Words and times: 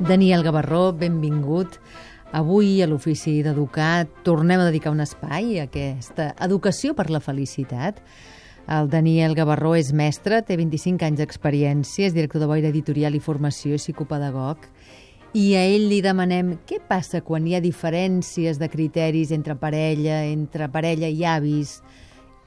Daniel 0.00 0.42
Gavarró, 0.42 0.94
benvingut. 0.96 1.76
Avui 2.32 2.80
a 2.80 2.86
l'Ofici 2.88 3.42
d'Educar 3.44 4.06
tornem 4.24 4.62
a 4.62 4.64
dedicar 4.70 4.94
un 4.94 5.02
espai 5.04 5.58
a 5.58 5.66
aquesta 5.68 6.30
educació 6.40 6.94
per 6.96 7.10
la 7.12 7.20
felicitat. 7.20 8.00
El 8.64 8.88
Daniel 8.88 9.36
Gavarró 9.36 9.74
és 9.76 9.92
mestre, 9.92 10.40
té 10.40 10.56
25 10.56 11.04
anys 11.04 11.20
d'experiència, 11.20 12.08
és 12.08 12.16
director 12.16 12.40
de 12.40 12.48
Boira 12.48 12.72
Editorial 12.72 13.18
i 13.18 13.20
Formació 13.20 13.76
i 13.76 13.82
psicopedagog. 13.82 14.64
I 15.36 15.46
a 15.60 15.68
ell 15.68 15.90
li 15.92 16.00
demanem 16.00 16.56
què 16.64 16.80
passa 16.80 17.20
quan 17.20 17.44
hi 17.44 17.58
ha 17.58 17.60
diferències 17.60 18.56
de 18.56 18.72
criteris 18.72 19.36
entre 19.36 19.58
parella, 19.60 20.24
entre 20.24 20.72
parella 20.72 21.12
i 21.12 21.26
avis, 21.28 21.82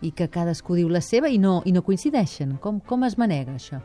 i 0.02 0.10
que 0.10 0.26
cadascú 0.26 0.82
diu 0.82 0.90
la 0.90 1.06
seva 1.06 1.30
i 1.30 1.38
no, 1.38 1.60
i 1.70 1.72
no 1.72 1.86
coincideixen. 1.86 2.58
Com, 2.58 2.82
com 2.82 3.06
es 3.06 3.22
manega 3.22 3.54
això? 3.54 3.84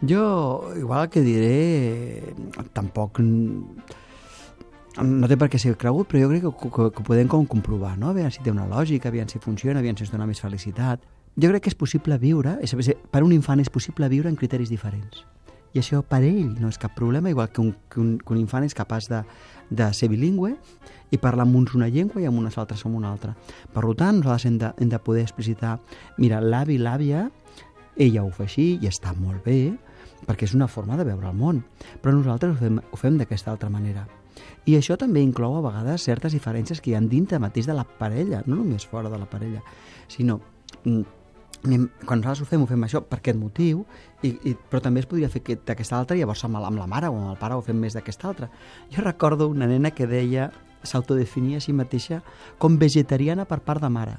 Jo, 0.00 0.74
igual 0.78 1.08
que 1.10 1.24
diré, 1.26 2.34
tampoc 2.72 3.18
no 3.18 5.26
té 5.30 5.36
per 5.38 5.48
què 5.50 5.58
ser 5.58 5.74
cregut, 5.78 6.06
però 6.10 6.22
jo 6.22 6.28
crec 6.30 6.44
que, 6.44 6.70
que, 6.74 6.86
que 6.94 7.06
podem 7.06 7.30
com 7.30 7.46
comprovar, 7.46 7.96
no? 7.98 8.12
Aviam 8.12 8.30
si 8.30 8.42
té 8.42 8.52
una 8.54 8.66
lògica, 8.70 9.10
aviam 9.10 9.28
si 9.30 9.42
funciona, 9.42 9.82
aviam 9.82 9.98
si 9.98 10.06
ens 10.06 10.12
dona 10.14 10.26
més 10.26 10.42
felicitat. 10.42 11.02
Jo 11.38 11.50
crec 11.50 11.66
que 11.66 11.72
és 11.72 11.78
possible 11.78 12.18
viure, 12.18 12.56
és, 12.62 12.74
per 13.10 13.24
un 13.26 13.34
infant 13.34 13.60
és 13.62 13.70
possible 13.70 14.08
viure 14.10 14.30
en 14.30 14.38
criteris 14.38 14.70
diferents. 14.70 15.24
I 15.74 15.82
això 15.82 16.00
per 16.06 16.22
ell 16.24 16.54
no 16.58 16.70
és 16.70 16.78
cap 16.80 16.94
problema, 16.96 17.30
igual 17.30 17.50
que 17.52 17.60
un, 17.60 17.74
que 17.90 18.00
un, 18.00 18.14
que 18.18 18.32
un 18.32 18.40
infant 18.40 18.64
és 18.64 18.74
capaç 18.74 19.10
de, 19.10 19.20
de 19.70 19.90
ser 19.94 20.08
bilingüe 20.08 20.54
i 21.10 21.18
parlar 21.20 21.44
amb 21.44 21.58
uns 21.58 21.74
una 21.76 21.90
llengua 21.92 22.22
i 22.22 22.26
amb 22.26 22.40
unes 22.40 22.56
altres 22.58 22.86
amb 22.86 22.96
una 22.96 23.10
altra. 23.12 23.34
Per 23.74 23.82
tant, 23.98 24.22
nosaltres 24.22 24.46
hem 24.48 24.56
de, 24.62 24.72
hem 24.78 24.94
de 24.94 25.02
poder 25.02 25.26
explicitar, 25.26 25.76
mira, 26.16 26.40
l'avi 26.40 26.78
l'àvia, 26.78 27.28
ella 27.98 28.24
ho 28.24 28.30
fa 28.30 28.46
així 28.46 28.78
i 28.80 28.88
està 28.88 29.12
molt 29.18 29.44
bé, 29.44 29.74
perquè 30.26 30.48
és 30.48 30.54
una 30.54 30.68
forma 30.68 30.96
de 30.98 31.06
veure 31.08 31.28
el 31.30 31.36
món, 31.36 31.62
però 32.02 32.14
nosaltres 32.14 32.56
ho 32.56 32.58
fem, 32.58 32.80
ho 32.80 32.98
fem 32.98 33.18
d'aquesta 33.20 33.52
altra 33.52 33.70
manera. 33.70 34.06
I 34.66 34.76
això 34.78 34.96
també 35.00 35.22
inclou 35.24 35.56
a 35.58 35.62
vegades 35.64 36.04
certes 36.06 36.34
diferències 36.34 36.80
que 36.80 36.92
hi 36.92 36.96
ha 36.96 37.02
dintre 37.02 37.40
mateix 37.42 37.66
de 37.66 37.76
la 37.76 37.84
parella, 37.84 38.42
no 38.46 38.60
només 38.60 38.86
fora 38.86 39.10
de 39.10 39.18
la 39.18 39.26
parella, 39.30 39.62
sinó 40.08 40.40
mm, 40.84 41.02
quan 42.06 42.20
nosaltres 42.20 42.42
ho 42.42 42.46
fem, 42.46 42.62
ho 42.62 42.68
fem 42.70 42.84
això 42.86 43.02
per 43.02 43.18
aquest 43.18 43.38
motiu, 43.38 43.84
i, 44.22 44.30
i, 44.50 44.54
però 44.70 44.80
també 44.84 45.02
es 45.02 45.08
podria 45.10 45.30
fer 45.32 45.42
d'aquesta 45.66 45.98
altra 45.98 46.16
i 46.16 46.22
llavors 46.22 46.44
amb 46.46 46.58
la, 46.58 46.66
amb 46.68 46.78
la 46.78 46.86
mare 46.90 47.10
o 47.10 47.16
amb 47.16 47.32
el 47.32 47.38
pare 47.40 47.58
ho 47.58 47.64
fem 47.66 47.78
més 47.80 47.96
d'aquesta 47.98 48.28
altra. 48.28 48.50
Jo 48.94 49.02
recordo 49.02 49.48
una 49.50 49.66
nena 49.66 49.90
que 49.90 50.06
deia, 50.06 50.50
s'autodefinia 50.86 51.58
a 51.58 51.64
si 51.64 51.74
mateixa 51.74 52.22
com 52.58 52.78
vegetariana 52.78 53.48
per 53.48 53.60
part 53.66 53.82
de 53.82 53.90
mare. 53.90 54.18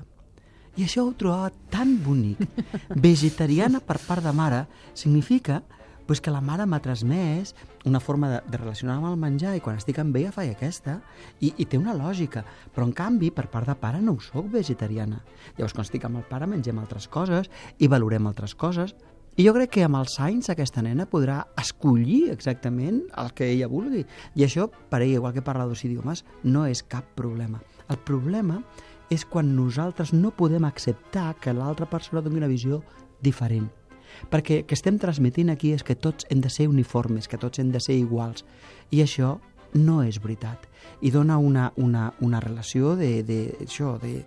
I 0.78 0.86
això 0.86 1.06
ho 1.06 1.14
trobava 1.18 1.50
tan 1.72 1.98
bonic. 2.04 2.42
Vegetariana 3.08 3.80
per 3.84 3.98
part 4.04 4.24
de 4.24 4.34
mare 4.36 4.66
significa 4.94 5.62
pues 6.10 6.22
que 6.22 6.32
la 6.34 6.40
mare 6.42 6.66
m'ha 6.66 6.80
transmès 6.82 7.52
una 7.86 8.00
forma 8.02 8.32
de, 8.32 8.38
de 8.50 8.58
relacionar 8.58 8.96
amb 8.98 9.12
el 9.12 9.18
menjar 9.22 9.52
i 9.54 9.60
quan 9.62 9.76
estic 9.78 10.00
amb 10.02 10.16
ella 10.18 10.32
faig 10.34 10.56
aquesta 10.56 10.96
i, 11.38 11.52
i 11.52 11.68
té 11.70 11.78
una 11.78 11.94
lògica, 11.94 12.42
però 12.74 12.88
en 12.88 12.96
canvi 12.98 13.30
per 13.30 13.46
part 13.54 13.70
de 13.70 13.76
pare 13.78 14.00
no 14.02 14.16
ho 14.16 14.24
soc 14.26 14.48
vegetariana. 14.56 15.20
Llavors 15.60 15.78
quan 15.78 15.86
estic 15.86 16.10
amb 16.10 16.18
el 16.18 16.26
pare 16.26 16.50
mengem 16.50 16.82
altres 16.82 17.06
coses 17.14 17.52
i 17.78 17.92
valorem 17.94 18.26
altres 18.26 18.58
coses 18.58 18.96
i 19.38 19.46
jo 19.46 19.54
crec 19.54 19.76
que 19.78 19.86
amb 19.86 20.02
els 20.02 20.18
anys 20.18 20.50
aquesta 20.50 20.82
nena 20.82 21.06
podrà 21.06 21.44
escollir 21.62 22.32
exactament 22.34 23.04
el 23.14 23.30
que 23.38 23.54
ella 23.54 23.70
vulgui. 23.70 24.02
I 24.34 24.50
això, 24.50 24.66
per 24.66 25.04
ella, 25.04 25.22
igual 25.22 25.38
que 25.38 25.46
parla 25.46 25.70
dos 25.70 25.86
idiomes, 25.86 26.26
no 26.42 26.66
és 26.66 26.82
cap 26.82 27.06
problema. 27.14 27.62
El 27.86 28.02
problema 28.02 28.64
és 29.14 29.30
quan 29.30 29.54
nosaltres 29.54 30.18
no 30.18 30.34
podem 30.34 30.66
acceptar 30.66 31.36
que 31.38 31.54
l'altra 31.54 31.86
persona 31.86 32.26
doni 32.26 32.42
una 32.42 32.50
visió 32.50 32.82
diferent 33.22 33.70
perquè 34.32 34.62
el 34.62 34.66
que 34.68 34.78
estem 34.78 34.98
transmetint 35.02 35.50
aquí 35.54 35.74
és 35.74 35.84
que 35.84 35.96
tots 35.96 36.28
hem 36.30 36.42
de 36.42 36.50
ser 36.50 36.68
uniformes, 36.70 37.28
que 37.28 37.38
tots 37.38 37.60
hem 37.60 37.72
de 37.72 37.82
ser 37.84 37.96
iguals. 38.00 38.46
I 38.92 39.04
això 39.06 39.38
no 39.74 40.02
és 40.04 40.20
veritat. 40.22 40.66
I 41.02 41.12
dona 41.12 41.38
una, 41.38 41.72
una, 41.78 42.14
una 42.20 42.40
relació 42.40 42.96
de, 42.96 43.24
de, 43.24 43.40
això, 43.66 43.98
de, 44.02 44.24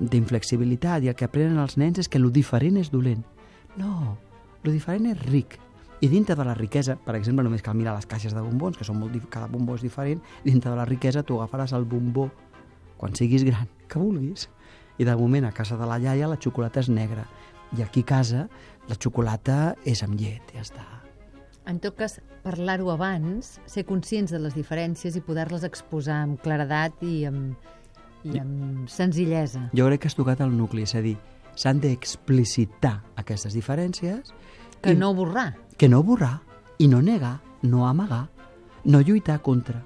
d'inflexibilitat 0.00 1.04
i 1.04 1.12
el 1.12 1.16
que 1.16 1.28
aprenen 1.28 1.60
els 1.60 1.76
nens 1.76 2.00
és 2.00 2.08
que 2.08 2.20
lo 2.20 2.30
diferent 2.30 2.78
és 2.80 2.90
dolent. 2.92 3.24
No, 3.76 4.16
lo 4.64 4.72
diferent 4.72 5.10
és 5.12 5.22
ric. 5.26 5.58
I 6.00 6.08
dintre 6.12 6.36
de 6.36 6.44
la 6.44 6.54
riquesa, 6.54 6.96
per 7.00 7.14
exemple, 7.16 7.44
només 7.44 7.64
cal 7.64 7.76
mirar 7.76 7.94
les 7.96 8.08
caixes 8.08 8.34
de 8.36 8.42
bombons, 8.44 8.76
que 8.76 8.84
són 8.84 8.98
molt, 9.00 9.16
cada 9.32 9.48
bombó 9.48 9.78
és 9.78 9.84
diferent, 9.84 10.20
dintre 10.44 10.70
de 10.70 10.76
la 10.76 10.84
riquesa 10.84 11.24
tu 11.24 11.38
agafaràs 11.40 11.72
el 11.76 11.86
bombó 11.88 12.28
quan 12.96 13.16
siguis 13.16 13.44
gran, 13.44 13.68
que 13.88 14.00
vulguis. 14.00 14.50
I 14.96 15.04
de 15.04 15.16
moment 15.16 15.44
a 15.44 15.52
casa 15.52 15.76
de 15.76 15.84
la 15.88 15.98
iaia 16.00 16.28
la 16.28 16.38
xocolata 16.40 16.80
és 16.80 16.88
negra 16.88 17.26
i 17.76 17.82
aquí 17.82 18.02
a 18.04 18.08
casa 18.08 18.46
la 18.88 18.96
xocolata 18.96 19.74
és 19.84 20.02
amb 20.06 20.18
llet, 20.18 20.52
ja 20.54 20.62
està. 20.62 20.84
En 21.66 21.80
tot 21.82 21.96
cas, 21.98 22.20
parlar-ho 22.44 22.92
abans, 22.92 23.56
ser 23.66 23.82
conscients 23.88 24.30
de 24.30 24.38
les 24.38 24.54
diferències 24.54 25.16
i 25.18 25.22
poder-les 25.26 25.66
exposar 25.66 26.20
amb 26.22 26.38
claredat 26.42 27.02
i 27.02 27.24
amb, 27.26 27.56
i 28.22 28.38
amb 28.38 28.86
senzillesa. 28.90 29.66
Jo 29.74 29.88
crec 29.90 30.04
que 30.04 30.12
has 30.12 30.18
tocat 30.18 30.44
el 30.46 30.54
nucli, 30.54 30.86
és 30.86 30.94
a 30.94 31.02
dir, 31.02 31.16
s'han 31.58 31.82
d'explicitar 31.82 33.00
aquestes 33.18 33.56
diferències... 33.58 34.32
Que 34.84 34.92
i, 34.92 34.98
no 35.00 35.10
borrar. 35.16 35.54
Que 35.80 35.88
no 35.90 36.02
borrar, 36.06 36.36
i 36.78 36.86
no 36.86 37.00
negar, 37.02 37.40
no 37.66 37.86
amagar, 37.88 38.26
no 38.84 39.00
lluitar 39.02 39.40
contra. 39.42 39.80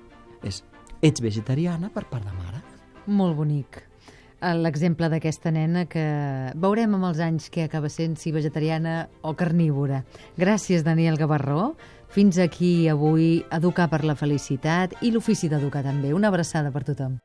És, 0.45 0.65
ets 1.01 1.23
vegetariana 1.25 1.89
per 1.95 2.05
part 2.11 2.27
de 2.27 2.35
mare. 2.37 2.61
Molt 3.09 3.39
bonic 3.39 3.87
l'exemple 4.41 5.09
d'aquesta 5.13 5.53
nena 5.53 5.87
que 5.91 6.05
veurem 6.57 6.97
amb 6.97 7.11
els 7.11 7.21
anys 7.21 7.51
què 7.53 7.67
acaba 7.69 7.91
sent, 7.93 8.17
si 8.17 8.33
vegetariana 8.33 9.09
o 9.23 9.35
carnívora. 9.37 10.05
Gràcies, 10.41 10.85
Daniel 10.85 11.21
Gavarró. 11.21 11.75
Fins 12.11 12.41
aquí 12.43 12.89
avui 12.89 13.45
Educar 13.55 13.91
per 13.93 14.03
la 14.05 14.19
Felicitat 14.19 14.97
i 15.03 15.13
l'Ofici 15.15 15.49
d'Educar 15.49 15.85
també. 15.87 16.15
Una 16.17 16.33
abraçada 16.33 16.73
per 16.75 16.83
tothom. 16.89 17.21